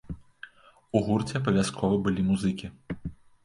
[0.95, 2.67] У гурце абавязкова былі музыкі.